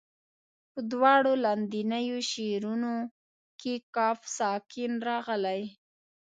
[0.71, 2.93] په دواړو لاندنیو شعرونو
[3.59, 5.61] کې قاف ساکن راغلی.